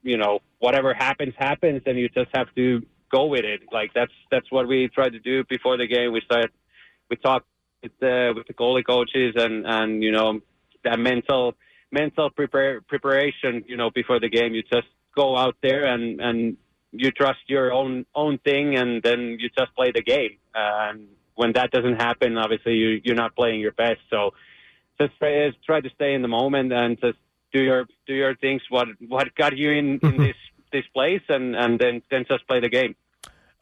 You 0.02 0.16
know, 0.16 0.40
whatever 0.58 0.94
happens, 0.94 1.34
happens, 1.38 1.82
and 1.86 1.98
you 1.98 2.08
just 2.08 2.30
have 2.34 2.48
to 2.54 2.82
go 3.10 3.26
with 3.26 3.44
it. 3.44 3.60
Like 3.72 3.92
that's 3.94 4.12
that's 4.30 4.50
what 4.50 4.68
we 4.68 4.88
tried 4.88 5.12
to 5.12 5.20
do 5.20 5.44
before 5.44 5.76
the 5.76 5.86
game. 5.86 6.12
We 6.12 6.22
started, 6.24 6.50
we 7.10 7.16
talked 7.16 7.46
with 7.82 7.92
the 8.00 8.32
with 8.36 8.46
the 8.46 8.54
goalie 8.54 8.86
coaches, 8.86 9.34
and 9.36 9.66
and 9.66 10.02
you 10.02 10.12
know 10.12 10.40
that 10.84 10.98
mental 10.98 11.54
mental 11.90 12.30
prepare 12.30 12.80
preparation. 12.80 13.64
You 13.66 13.76
know, 13.76 13.90
before 13.90 14.20
the 14.20 14.28
game, 14.28 14.54
you 14.54 14.62
just 14.62 14.88
go 15.16 15.36
out 15.36 15.56
there 15.62 15.86
and 15.86 16.20
and 16.20 16.56
you 16.92 17.10
trust 17.10 17.40
your 17.46 17.72
own 17.72 18.06
own 18.14 18.38
thing, 18.38 18.76
and 18.76 19.02
then 19.02 19.38
you 19.40 19.48
just 19.58 19.74
play 19.74 19.92
the 19.92 20.02
game. 20.02 20.36
And 20.54 21.08
when 21.34 21.52
that 21.52 21.70
doesn't 21.70 22.00
happen, 22.00 22.36
obviously 22.38 22.74
you 22.74 23.00
you're 23.04 23.16
not 23.16 23.34
playing 23.36 23.60
your 23.60 23.72
best. 23.72 24.00
So 24.10 24.32
just 25.00 25.16
try, 25.18 25.50
try 25.64 25.80
to 25.80 25.90
stay 25.90 26.14
in 26.14 26.22
the 26.22 26.28
moment 26.28 26.72
and 26.72 26.98
just 27.00 27.18
do 27.52 27.60
your 27.60 27.86
do 28.06 28.14
your 28.14 28.34
things. 28.36 28.62
What 28.68 28.88
what 29.08 29.34
got 29.34 29.56
you 29.56 29.70
in, 29.70 29.98
in 30.02 30.16
this 30.18 30.36
this 30.72 30.84
place, 30.92 31.22
and 31.28 31.54
and 31.56 31.78
then 31.78 32.02
then 32.10 32.24
just 32.28 32.46
play 32.46 32.60
the 32.60 32.68
game. 32.68 32.94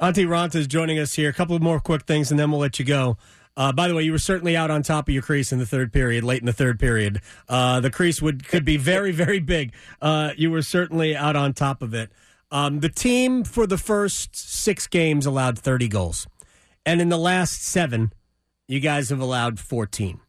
Antti 0.01 0.27
Raanta 0.27 0.57
is 0.57 0.67
joining 0.67 0.99
us 0.99 1.15
here. 1.15 1.31
A 1.31 1.33
couple 1.33 1.59
more 1.61 1.81
quick 1.81 2.03
things, 2.03 2.31
and 2.31 2.39
then 2.39 2.51
we'll 2.51 2.61
let 2.61 2.79
you 2.79 2.85
go. 2.85 3.17
Uh, 3.57 3.71
by 3.71 3.87
the 3.87 3.95
way, 3.95 4.03
you 4.03 4.11
were 4.11 4.19
certainly 4.19 4.57
out 4.57 4.71
on 4.71 4.83
top 4.83 5.09
of 5.09 5.15
your 5.15 5.23
crease 5.23 5.53
in 5.53 5.61
the 5.61 5.67
third 5.67 5.93
period, 5.93 6.25
late 6.25 6.41
in 6.41 6.47
the 6.47 6.53
third 6.53 6.81
period. 6.81 7.21
Uh, 7.49 7.79
the 7.81 7.91
crease 7.91 8.21
would 8.21 8.49
could 8.49 8.65
be 8.65 8.77
very, 8.77 9.13
very 9.13 9.39
big. 9.39 9.73
Uh, 10.03 10.33
you 10.37 10.51
were 10.51 10.63
certainly 10.63 11.15
out 11.15 11.37
on 11.37 11.53
top 11.53 11.81
of 11.81 11.95
it. 11.95 12.11
Um, 12.51 12.81
the 12.81 12.89
team 12.89 13.45
for 13.45 13.67
the 13.67 13.79
first 13.79 14.35
six 14.35 14.87
games 14.87 15.27
allowed 15.27 15.59
30 15.59 15.89
goals, 15.89 16.27
and 16.85 17.01
in 17.01 17.09
the 17.09 17.19
last 17.19 17.63
seven, 17.63 18.13
you 18.67 18.81
guys 18.81 19.11
have 19.11 19.21
allowed 19.21 19.61
14. 19.61 20.21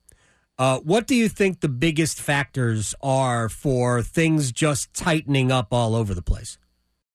Uh, 0.58 0.80
what 0.80 1.06
do 1.06 1.16
you 1.16 1.28
think 1.28 1.60
the 1.60 1.68
biggest 1.68 2.20
factors 2.20 2.96
are 3.02 3.50
for 3.50 4.02
things 4.02 4.54
just 4.54 4.94
tightening 4.94 5.52
up 5.52 5.74
all 5.74 5.96
over 5.96 6.14
the 6.14 6.22
place? 6.22 6.58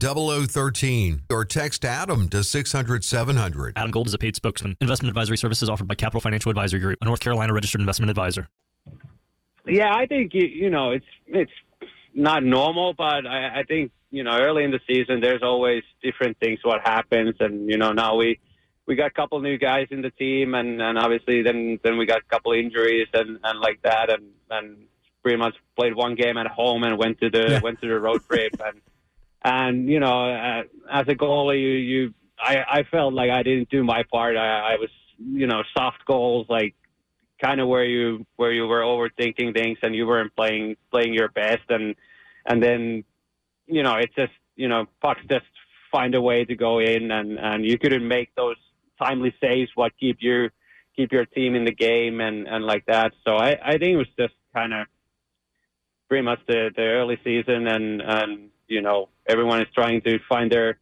0013 0.00 1.22
or 1.30 1.44
text 1.44 1.84
Adam 1.84 2.28
to 2.28 2.42
600 2.44 3.04
700. 3.04 3.72
Adam 3.76 3.90
Gold 3.90 4.06
is 4.08 4.14
a 4.14 4.18
paid 4.18 4.36
spokesman. 4.36 4.76
Investment 4.80 5.08
advisory 5.10 5.36
services 5.36 5.68
offered 5.68 5.88
by 5.88 5.94
Capital 5.94 6.20
Financial 6.20 6.50
Advisory 6.50 6.80
Group, 6.80 6.98
a 7.00 7.04
North 7.04 7.20
Carolina 7.20 7.52
registered 7.52 7.80
investment 7.80 8.10
advisor. 8.10 8.48
Yeah, 9.66 9.94
I 9.94 10.06
think 10.06 10.34
you, 10.34 10.46
you 10.46 10.70
know 10.70 10.90
it's 10.90 11.06
it's 11.26 11.52
not 12.14 12.44
normal, 12.44 12.92
but 12.94 13.26
I, 13.26 13.60
I 13.60 13.62
think 13.66 13.92
you 14.10 14.22
know 14.22 14.36
early 14.38 14.64
in 14.64 14.70
the 14.70 14.80
season 14.86 15.20
there's 15.20 15.42
always 15.42 15.82
different 16.02 16.38
things 16.38 16.60
what 16.62 16.80
happens, 16.82 17.36
and 17.40 17.68
you 17.70 17.78
know 17.78 17.92
now 17.92 18.16
we 18.16 18.38
we 18.86 18.94
got 18.96 19.06
a 19.06 19.10
couple 19.10 19.40
new 19.40 19.56
guys 19.56 19.86
in 19.90 20.02
the 20.02 20.10
team, 20.10 20.54
and 20.54 20.82
and 20.82 20.98
obviously 20.98 21.42
then 21.42 21.78
then 21.82 21.96
we 21.96 22.04
got 22.04 22.18
a 22.18 22.24
couple 22.28 22.52
injuries 22.52 23.08
and 23.14 23.38
and 23.42 23.60
like 23.60 23.80
that, 23.82 24.10
and 24.12 24.24
and 24.50 24.76
pretty 25.22 25.38
much 25.38 25.54
played 25.76 25.94
one 25.94 26.14
game 26.14 26.36
at 26.36 26.46
home 26.46 26.84
and 26.84 26.98
went 26.98 27.18
to 27.20 27.30
the 27.30 27.52
Yeah. 27.52 27.60
went 27.60 27.80
to 27.80 27.88
the 27.88 27.98
road 27.98 28.22
trip, 28.28 28.52
and 28.62 28.82
and 29.44 29.88
you 29.88 30.00
know 30.00 30.30
uh, 30.30 30.62
as 30.90 31.06
a 31.08 31.14
goalie 31.14 31.60
you 31.60 31.68
you 31.68 32.14
I 32.38 32.56
I 32.78 32.82
felt 32.90 33.14
like 33.14 33.30
I 33.30 33.42
didn't 33.42 33.68
do 33.68 33.84
my 33.84 34.02
part. 34.10 34.36
I 34.36 34.74
I 34.74 34.76
was 34.76 34.90
you 35.18 35.46
know 35.46 35.62
soft 35.76 36.04
goals 36.06 36.46
like 36.48 36.74
kind 37.42 37.60
of 37.60 37.68
where 37.68 37.84
you 37.84 38.26
where 38.36 38.52
you 38.52 38.66
were 38.66 38.80
overthinking 38.80 39.54
things 39.54 39.78
and 39.82 39.94
you 39.94 40.06
weren't 40.06 40.34
playing 40.34 40.76
playing 40.90 41.14
your 41.14 41.28
best 41.28 41.62
and 41.68 41.94
and 42.46 42.62
then 42.62 43.04
you 43.66 43.82
know 43.82 43.94
it's 43.96 44.14
just 44.14 44.32
you 44.56 44.68
know 44.68 44.86
pucks 45.00 45.20
just 45.30 45.46
find 45.90 46.14
a 46.14 46.20
way 46.20 46.44
to 46.44 46.54
go 46.54 46.80
in 46.80 47.10
and 47.10 47.38
and 47.38 47.64
you 47.64 47.78
couldn't 47.78 48.06
make 48.06 48.34
those 48.34 48.56
timely 49.00 49.34
saves 49.40 49.70
what 49.74 49.92
keep 49.98 50.18
you 50.20 50.48
keep 50.96 51.12
your 51.12 51.26
team 51.26 51.54
in 51.54 51.64
the 51.64 51.72
game 51.74 52.20
and 52.20 52.46
and 52.46 52.64
like 52.64 52.84
that 52.86 53.12
so 53.26 53.36
i 53.36 53.56
i 53.64 53.72
think 53.72 53.94
it 53.94 53.96
was 53.96 54.14
just 54.18 54.34
kind 54.54 54.72
of 54.72 54.86
pretty 56.08 56.24
much 56.24 56.40
the 56.46 56.70
the 56.76 56.82
early 56.82 57.18
season 57.24 57.66
and 57.66 58.00
and 58.00 58.50
you 58.68 58.82
know 58.82 59.08
everyone 59.26 59.60
is 59.60 59.68
trying 59.74 60.00
to 60.02 60.18
find 60.28 60.50
their 60.50 60.78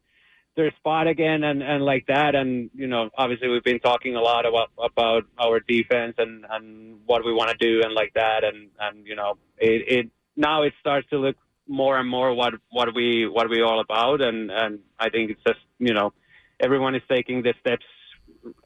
their 0.55 0.71
spot 0.77 1.07
again 1.07 1.43
and, 1.43 1.63
and 1.63 1.83
like 1.83 2.05
that. 2.07 2.35
And, 2.35 2.69
you 2.75 2.87
know, 2.87 3.09
obviously 3.17 3.49
we've 3.49 3.63
been 3.63 3.79
talking 3.79 4.15
a 4.15 4.21
lot 4.21 4.45
about, 4.45 4.69
about 4.77 5.23
our 5.39 5.59
defense 5.59 6.15
and, 6.17 6.45
and 6.49 6.99
what 7.05 7.25
we 7.25 7.33
want 7.33 7.49
to 7.49 7.57
do 7.57 7.81
and 7.83 7.93
like 7.93 8.13
that. 8.13 8.43
And, 8.43 8.69
and, 8.79 9.05
you 9.05 9.15
know, 9.15 9.37
it, 9.57 9.81
it, 9.87 10.11
now 10.35 10.63
it 10.63 10.73
starts 10.79 11.09
to 11.09 11.17
look 11.17 11.35
more 11.67 11.97
and 11.97 12.07
more 12.07 12.33
what, 12.33 12.53
what 12.69 12.93
we, 12.93 13.27
what 13.27 13.49
we 13.49 13.61
all 13.61 13.79
about. 13.79 14.21
And, 14.21 14.51
and 14.51 14.79
I 14.99 15.09
think 15.09 15.31
it's 15.31 15.43
just, 15.43 15.59
you 15.79 15.93
know, 15.93 16.13
everyone 16.59 16.93
is 16.93 17.01
taking 17.09 17.41
the 17.41 17.53
steps 17.59 17.85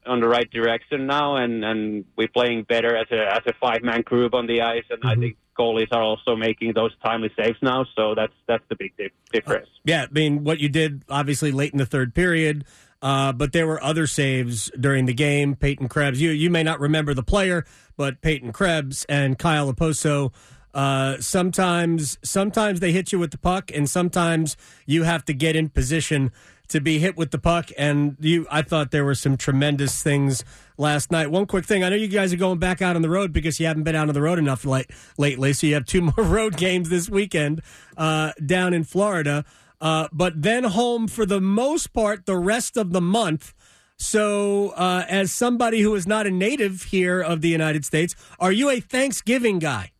on 0.06 0.20
the 0.20 0.28
right 0.28 0.50
direction 0.50 1.08
now. 1.08 1.36
And, 1.38 1.64
and 1.64 2.06
we're 2.16 2.28
playing 2.28 2.64
better 2.64 2.96
as 2.96 3.08
a, 3.12 3.36
as 3.36 3.42
a 3.48 3.54
five 3.60 3.84
man 3.84 4.02
group 4.02 4.34
on 4.34 4.48
the 4.48 4.62
ice. 4.62 4.86
And 4.90 5.02
I 5.04 5.16
think 5.16 5.38
goalies 5.58 5.88
are 5.92 6.02
also 6.02 6.36
making 6.36 6.74
those 6.74 6.92
timely 7.04 7.32
saves 7.38 7.58
now. 7.62 7.86
So 7.96 8.16
that's, 8.16 8.34
that's 8.48 8.64
the 8.70 8.76
big 8.76 8.96
dif- 8.98 9.12
difference. 9.32 9.70
Yeah, 9.84 10.04
I 10.04 10.14
mean, 10.14 10.44
what 10.44 10.60
you 10.60 10.70
did 10.70 11.04
obviously 11.10 11.52
late 11.52 11.72
in 11.72 11.78
the 11.78 11.86
third 11.86 12.14
period, 12.14 12.66
uh, 13.02 13.32
but 13.32 13.54
there 13.54 13.68
were 13.68 13.82
other 13.84 14.08
saves 14.08 14.72
during 14.80 15.06
the 15.06 15.14
game. 15.14 15.56
Peyton 15.56 15.88
Krebs, 15.88 16.22
you 16.22 16.32
you 16.32 16.50
may 16.50 16.64
not 16.64 16.80
remember 16.80 17.14
the 17.14 17.24
player, 17.24 17.66
but 17.96 18.22
Peyton 18.22 18.52
Krebs 18.52 19.06
and 19.08 19.38
Kyle 19.38 19.72
Okposo. 19.72 20.34
Uh, 20.74 21.18
sometimes, 21.20 22.20
sometimes 22.24 22.80
they 22.80 22.92
hit 22.92 23.12
you 23.12 23.18
with 23.18 23.32
the 23.32 23.38
puck, 23.38 23.72
and 23.74 23.90
sometimes 23.90 24.58
you 24.86 25.04
have 25.04 25.26
to 25.26 25.34
get 25.34 25.56
in 25.56 25.70
position 25.70 26.32
to 26.70 26.82
be 26.82 27.00
hit 27.00 27.18
with 27.18 27.32
the 27.32 27.38
puck. 27.38 27.70
And 27.78 28.18
you, 28.20 28.48
I 28.52 28.62
thought 28.62 28.92
there 28.92 29.06
were 29.06 29.16
some 29.16 29.38
tremendous 29.38 30.02
things 30.02 30.44
last 30.78 31.12
night. 31.12 31.32
One 31.32 31.46
quick 31.46 31.66
thing: 31.66 31.84
I 31.84 31.90
know 31.90 31.96
you 31.96 32.08
guys 32.08 32.34
are 32.34 32.38
going 32.38 32.60
back 32.60 32.82
out 32.82 32.96
on 32.96 33.02
the 33.02 33.10
road 33.10 33.34
because 33.34 33.60
you 33.60 33.66
haven't 33.66 33.84
been 33.84 33.96
out 33.96 34.08
on 34.08 34.14
the 34.14 34.22
road 34.22 34.40
enough 34.40 34.66
late, 34.66 34.90
lately. 35.18 35.54
So 35.54 35.68
you 35.68 35.74
have 35.74 35.86
two 35.86 36.02
more 36.18 36.26
road 36.26 36.58
games 36.58 36.90
this 36.90 37.10
weekend 37.10 37.62
uh, 37.98 38.34
down 38.46 38.74
in 38.74 38.84
Florida, 38.84 39.46
uh, 39.82 40.08
but 40.12 40.42
then 40.42 40.64
home 40.64 41.08
for 41.08 41.26
the 41.26 41.42
most 41.42 41.94
part 41.94 42.26
the 42.26 42.38
rest 42.38 42.78
of 42.78 42.92
the 42.92 43.02
month. 43.02 43.54
So, 44.00 44.70
uh, 44.76 45.06
as 45.10 45.32
somebody 45.32 45.82
who 45.82 45.96
is 45.96 46.06
not 46.06 46.28
a 46.28 46.32
native 46.32 46.84
here 46.84 47.20
of 47.20 47.42
the 47.42 47.50
United 47.50 47.84
States, 47.84 48.16
are 48.40 48.52
you 48.52 48.70
a 48.70 48.80
Thanksgiving 48.80 49.58
guy? 49.58 49.92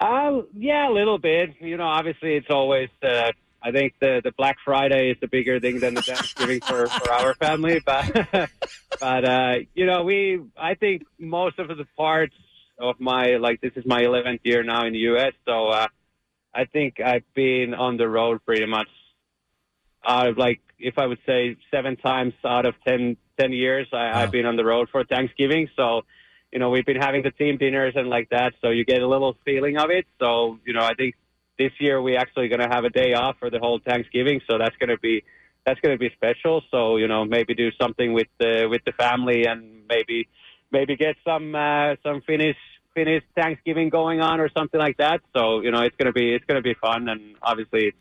Uh, 0.00 0.42
yeah, 0.54 0.90
a 0.90 0.92
little 0.92 1.18
bit. 1.18 1.54
You 1.60 1.76
know, 1.76 1.84
obviously 1.84 2.34
it's 2.34 2.48
always. 2.50 2.88
Uh, 3.02 3.32
I 3.66 3.72
think 3.72 3.94
the 4.00 4.20
the 4.22 4.30
Black 4.30 4.58
Friday 4.64 5.10
is 5.10 5.16
the 5.20 5.26
bigger 5.26 5.58
thing 5.58 5.80
than 5.80 5.94
the 5.94 6.02
Thanksgiving 6.02 6.60
for 6.60 6.86
for 6.86 7.10
our 7.10 7.34
family, 7.34 7.80
but 7.84 8.06
but 9.00 9.24
uh, 9.24 9.54
you 9.74 9.86
know, 9.86 10.04
we. 10.04 10.40
I 10.56 10.74
think 10.74 11.02
most 11.18 11.58
of 11.58 11.66
the 11.66 11.84
parts 11.96 12.36
of 12.78 13.00
my 13.00 13.38
like 13.38 13.60
this 13.60 13.72
is 13.74 13.84
my 13.84 14.02
11th 14.02 14.38
year 14.44 14.62
now 14.62 14.86
in 14.86 14.92
the 14.92 15.00
U.S. 15.10 15.32
So 15.46 15.66
uh, 15.66 15.88
I 16.54 16.66
think 16.66 17.00
I've 17.00 17.24
been 17.34 17.74
on 17.74 17.96
the 17.96 18.08
road 18.08 18.44
pretty 18.46 18.66
much. 18.66 18.88
Out 20.06 20.28
of 20.28 20.38
like, 20.38 20.60
if 20.78 20.96
I 20.96 21.06
would 21.06 21.18
say 21.26 21.56
seven 21.72 21.96
times 21.96 22.34
out 22.44 22.66
of 22.66 22.74
10, 22.86 23.16
10 23.40 23.52
years, 23.52 23.88
I, 23.92 24.22
I've 24.22 24.30
been 24.30 24.46
on 24.46 24.54
the 24.54 24.64
road 24.64 24.88
for 24.92 25.02
Thanksgiving. 25.02 25.68
So 25.74 26.02
you 26.52 26.60
know, 26.60 26.70
we've 26.70 26.86
been 26.86 27.00
having 27.00 27.24
the 27.24 27.32
team 27.32 27.56
dinners 27.56 27.94
and 27.96 28.08
like 28.08 28.28
that, 28.30 28.54
so 28.62 28.70
you 28.70 28.84
get 28.84 29.02
a 29.02 29.08
little 29.08 29.36
feeling 29.44 29.76
of 29.76 29.90
it. 29.90 30.06
So, 30.20 30.60
you 30.64 30.72
know, 30.72 30.84
I 30.84 30.94
think 30.94 31.16
this 31.58 31.72
year 31.78 32.00
we 32.00 32.16
actually 32.16 32.48
going 32.48 32.60
to 32.60 32.68
have 32.68 32.84
a 32.84 32.90
day 32.90 33.14
off 33.14 33.36
for 33.38 33.50
the 33.50 33.58
whole 33.58 33.80
Thanksgiving, 33.84 34.40
so 34.48 34.58
that's 34.58 34.76
going 34.76 34.90
to 34.90 34.98
be 34.98 35.24
that's 35.64 35.80
going 35.80 35.94
to 35.94 35.98
be 35.98 36.10
special. 36.14 36.62
So, 36.70 36.96
you 36.96 37.08
know, 37.08 37.24
maybe 37.24 37.54
do 37.54 37.70
something 37.80 38.12
with 38.12 38.28
the 38.38 38.68
with 38.70 38.82
the 38.84 38.92
family 38.92 39.46
and 39.46 39.82
maybe 39.88 40.28
maybe 40.70 40.96
get 40.96 41.16
some 41.24 41.54
uh, 41.54 41.96
some 42.02 42.22
Finnish 42.26 42.56
Finnish 42.94 43.24
Thanksgiving 43.34 43.90
going 43.90 44.20
on 44.20 44.40
or 44.40 44.48
something 44.56 44.80
like 44.80 44.96
that. 44.98 45.20
So, 45.36 45.60
you 45.60 45.70
know, 45.70 45.82
it's 45.82 45.96
going 45.96 46.06
to 46.06 46.12
be 46.12 46.34
it's 46.34 46.44
going 46.44 46.56
to 46.56 46.62
be 46.62 46.74
fun, 46.74 47.08
and 47.08 47.36
obviously 47.42 47.86
it's 47.88 47.98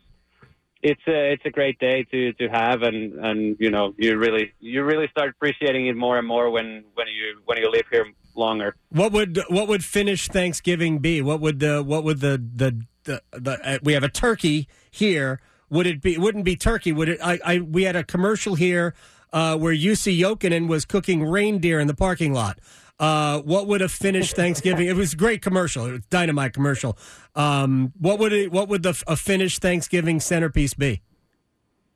it's 0.84 1.02
a 1.08 1.34
it's 1.34 1.46
a 1.46 1.50
great 1.50 1.80
day 1.80 2.04
to 2.12 2.34
to 2.34 2.48
have 2.48 2.84
and 2.84 3.14
and 3.26 3.58
you 3.60 3.72
know 3.72 3.94
you 3.98 4.18
really 4.18 4.54
you 4.60 4.84
really 4.84 5.08
start 5.10 5.30
appreciating 5.30 5.88
it 5.88 5.96
more 5.96 6.18
and 6.20 6.28
more 6.28 6.52
when 6.52 6.84
when 6.94 7.08
you 7.08 7.42
when 7.46 7.58
you 7.58 7.70
live 7.72 7.86
here 7.92 8.06
longer. 8.36 8.76
What 8.90 9.12
would 9.12 9.40
what 9.50 9.68
would 9.68 9.84
Finnish 9.84 10.28
Thanksgiving 10.28 11.00
be? 11.00 11.22
What 11.22 11.42
would 11.42 11.60
the 11.60 11.82
what 11.82 12.04
would 12.04 12.20
the 12.20 12.38
the 12.38 12.86
the, 13.06 13.22
the 13.32 13.60
uh, 13.64 13.80
we 13.82 13.94
have 13.94 14.04
a 14.04 14.10
turkey 14.10 14.68
here. 14.92 15.42
Would 15.70 15.88
it 15.88 16.02
be? 16.02 16.18
Wouldn't 16.18 16.46
be 16.46 16.56
turkey. 16.56 16.92
Would 16.92 17.10
it? 17.10 17.20
I, 17.24 17.40
I 17.44 17.60
we 17.60 17.84
had 17.84 17.96
a 17.96 18.04
commercial 18.04 18.56
here 18.56 18.94
uh, 19.34 19.58
where 19.58 19.74
Jussi 19.74 20.20
Jokinen 20.20 20.68
was 20.68 20.86
cooking 20.86 21.24
reindeer 21.24 21.80
in 21.80 21.88
the 21.88 21.96
parking 21.96 22.34
lot. 22.34 22.60
Uh, 23.00 23.40
what 23.42 23.68
would 23.68 23.82
a 23.82 23.90
finished 23.90 24.36
Thanksgiving? 24.36 24.88
It 24.88 24.96
was 24.96 25.14
a 25.14 25.18
great 25.18 25.42
commercial. 25.42 25.86
It 25.86 25.92
was 25.92 26.06
dynamite 26.10 26.54
commercial. 26.54 26.98
Um, 27.36 27.92
what 28.00 28.20
would 28.20 28.32
it? 28.32 28.52
What 28.52 28.70
would 28.70 28.84
the 28.84 29.02
a 29.08 29.16
finished 29.16 29.62
Thanksgiving 29.62 30.20
centerpiece 30.20 30.74
be? 30.74 31.02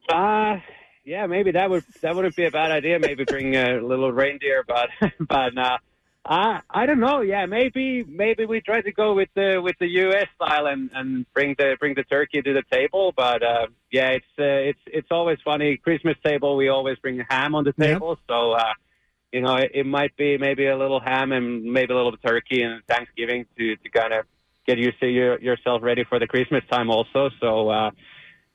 Uh 0.10 0.58
yeah, 1.10 1.26
maybe 1.26 1.52
that 1.52 1.70
would 1.70 1.84
that 2.02 2.16
wouldn't 2.16 2.36
be 2.36 2.46
a 2.46 2.52
bad 2.52 2.72
idea. 2.72 3.00
Maybe 3.00 3.24
bring 3.24 3.56
a 3.56 3.82
little 3.82 4.12
reindeer, 4.12 4.64
but 4.68 4.90
but 5.20 5.58
uh, 5.58 5.78
I 6.26 6.62
I 6.70 6.86
don't 6.86 7.00
know. 7.00 7.22
Yeah, 7.22 7.46
maybe 7.46 8.04
maybe 8.04 8.46
we 8.46 8.62
try 8.62 8.82
to 8.82 8.92
go 8.92 9.14
with 9.14 9.30
the 9.36 9.62
with 9.64 9.76
the 9.80 9.88
U.S. 9.88 10.28
style 10.36 10.68
and, 10.68 10.90
and 10.94 11.26
bring 11.34 11.56
the 11.58 11.78
bring 11.80 11.96
the 11.96 12.04
turkey 12.04 12.42
to 12.42 12.54
the 12.54 12.64
table. 12.72 13.14
But 13.16 13.42
uh, 13.42 13.68
yeah, 13.92 14.10
it's 14.10 14.26
uh, 14.38 14.70
it's 14.70 14.80
it's 14.86 15.08
always 15.12 15.40
funny. 15.44 15.78
Christmas 15.78 16.18
table, 16.24 16.56
we 16.56 16.70
always 16.70 16.98
bring 17.00 17.24
ham 17.30 17.56
on 17.56 17.64
the 17.64 17.74
Yep. 17.78 17.94
table. 17.94 18.20
So 18.28 18.52
uh, 18.52 18.74
you 19.32 19.42
know, 19.42 19.56
it, 19.56 19.72
it 19.74 19.86
might 19.86 20.16
be 20.18 20.38
maybe 20.38 20.68
a 20.68 20.78
little 20.78 21.00
ham 21.00 21.32
and 21.32 21.64
maybe 21.64 21.94
a 21.94 21.96
little 21.96 22.16
turkey 22.18 22.62
and 22.64 22.84
Thanksgiving 22.88 23.46
to 23.58 23.76
to 23.78 23.90
kind 23.90 24.14
of 24.14 24.26
get 24.68 24.78
used 24.78 24.98
see 25.00 25.08
your, 25.08 25.40
yourself 25.40 25.82
ready 25.82 26.04
for 26.04 26.20
the 26.20 26.28
Christmas 26.28 26.64
time 26.70 26.90
also. 26.90 27.30
So. 27.40 27.70
Uh, 27.70 27.92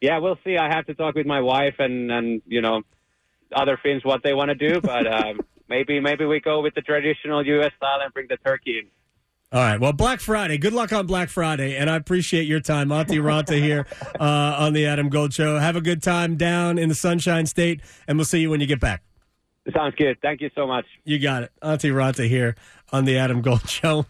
yeah, 0.01 0.19
we'll 0.19 0.39
see. 0.45 0.59
I 0.59 0.69
have 0.69 0.85
to 0.87 0.95
talk 0.95 1.15
with 1.15 1.25
my 1.25 1.41
wife 1.41 1.77
and 1.79 2.11
and 2.13 2.43
you 2.47 2.61
know 2.61 2.83
other 3.55 3.79
Finns 3.83 4.05
what 4.05 4.23
they 4.23 4.35
want 4.35 4.51
to 4.51 4.55
do, 4.55 4.83
but 4.83 5.07
um, 5.13 5.41
maybe 5.69 6.01
maybe 6.01 6.25
we 6.25 6.41
go 6.41 6.61
with 6.61 6.75
the 6.75 6.83
traditional 6.83 7.45
U.S. 7.47 7.73
style 7.77 8.01
and 8.03 8.13
bring 8.13 8.27
the 8.29 8.37
turkey 8.39 8.79
in. 8.79 8.87
All 9.53 9.61
right. 9.61 9.79
Well, 9.79 9.93
Black 9.93 10.19
Friday. 10.19 10.59
Good 10.59 10.73
luck 10.73 10.93
on 10.93 11.07
Black 11.07 11.29
Friday, 11.29 11.77
and 11.77 11.89
I 11.89 11.95
appreciate 11.95 12.49
your 12.49 12.59
time, 12.59 12.89
Antti 12.89 13.21
Raanta 13.21 13.57
here 13.57 13.87
uh, 14.21 14.57
on 14.59 14.73
the 14.73 14.85
Adam 14.87 15.09
Gold 15.09 15.33
Show. 15.33 15.59
Have 15.59 15.77
a 15.77 15.81
good 15.81 16.03
time 16.03 16.37
down 16.37 16.77
in 16.77 16.89
the 16.89 16.95
Sunshine 16.95 17.47
State, 17.47 17.81
and 18.09 18.19
we'll 18.19 18.25
see 18.25 18.41
you 18.41 18.51
when 18.51 18.61
you 18.61 18.67
get 18.67 18.81
back. 18.81 19.05
Sounds 19.73 19.95
good. 19.95 20.19
Thank 20.21 20.41
you 20.41 20.51
so 20.57 20.67
much. 20.67 20.85
You 21.05 21.21
got 21.21 21.45
it, 21.45 21.53
Antti 21.63 21.93
Raanta 21.93 22.29
here 22.29 22.57
on 22.93 23.05
the 23.05 23.17
Adam 23.17 23.43
Gold 23.43 23.69
Show. 23.69 24.07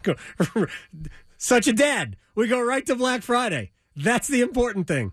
Such 1.36 1.66
a 1.66 1.72
dad. 1.74 2.16
We 2.34 2.48
go 2.48 2.60
right 2.60 2.84
to 2.86 2.96
Black 2.96 3.22
Friday. 3.22 3.72
That's 3.94 4.28
the 4.28 4.40
important 4.40 4.88
thing, 4.88 5.12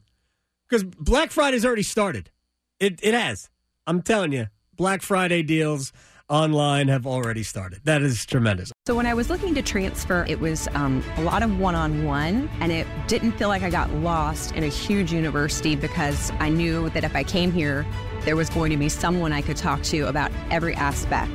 because 0.67 0.83
Black 0.83 1.31
Friday's 1.31 1.65
already 1.65 1.83
started. 1.83 2.31
It 2.79 3.00
it 3.03 3.13
has. 3.13 3.50
I'm 3.86 4.01
telling 4.01 4.31
you, 4.31 4.48
Black 4.77 5.01
Friday 5.01 5.43
deals 5.43 5.91
online 6.31 6.88
have 6.88 7.05
already 7.05 7.43
started. 7.43 7.81
That 7.83 8.01
is 8.01 8.25
tremendous. 8.25 8.71
So 8.88 8.95
when 8.95 9.05
I 9.05 9.13
was 9.13 9.29
looking 9.29 9.53
to 9.55 9.61
transfer, 9.61 10.25
it 10.27 10.39
was 10.39 10.67
um, 10.73 11.03
a 11.17 11.21
lot 11.21 11.43
of 11.43 11.59
one-on-one, 11.59 12.50
and 12.59 12.71
it 12.71 12.88
didn't 13.07 13.33
feel 13.33 13.50
like 13.50 13.61
I 13.61 13.69
got 13.69 13.91
lost 13.95 14.53
in 14.53 14.63
a 14.63 14.67
huge 14.67 15.11
university 15.11 15.75
because 15.75 16.31
I 16.39 16.50
knew 16.50 16.89
that 16.91 17.03
if 17.03 17.15
I 17.15 17.23
came 17.23 17.51
here, 17.51 17.85
there 18.21 18.35
was 18.35 18.50
going 18.50 18.71
to 18.71 18.77
be 18.77 18.88
someone 18.89 19.33
I 19.33 19.41
could 19.41 19.57
talk 19.57 19.83
to 19.83 20.07
about 20.07 20.31
every 20.50 20.73
aspect 20.75 21.31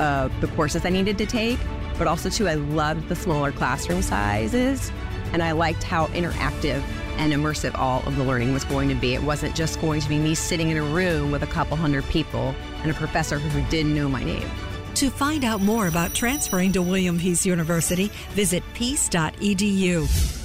of 0.00 0.32
the 0.40 0.48
courses 0.48 0.84
I 0.84 0.90
needed 0.90 1.16
to 1.18 1.26
take. 1.26 1.58
But 1.96 2.08
also, 2.08 2.28
too, 2.28 2.48
I 2.48 2.54
loved 2.54 3.08
the 3.08 3.16
smaller 3.16 3.52
classroom 3.52 4.02
sizes 4.02 4.90
And 5.32 5.42
I 5.42 5.52
liked 5.52 5.82
how 5.82 6.06
interactive 6.08 6.82
and 7.18 7.32
immersive 7.32 7.76
all 7.78 8.02
of 8.06 8.16
the 8.16 8.24
learning 8.24 8.52
was 8.52 8.64
going 8.64 8.88
to 8.88 8.94
be. 8.94 9.14
It 9.14 9.22
wasn't 9.22 9.54
just 9.54 9.80
going 9.80 10.00
to 10.00 10.08
be 10.08 10.18
me 10.18 10.34
sitting 10.34 10.70
in 10.70 10.76
a 10.76 10.82
room 10.82 11.30
with 11.30 11.42
a 11.42 11.46
couple 11.46 11.76
hundred 11.76 12.04
people 12.08 12.54
and 12.82 12.90
a 12.90 12.94
professor 12.94 13.38
who 13.38 13.70
didn't 13.70 13.94
know 13.94 14.08
my 14.08 14.24
name. 14.24 14.48
To 14.94 15.10
find 15.10 15.44
out 15.44 15.60
more 15.60 15.86
about 15.86 16.14
transferring 16.14 16.72
to 16.72 16.82
William 16.82 17.18
Peace 17.18 17.46
University, 17.46 18.10
visit 18.30 18.62
peace.edu. 18.74 20.39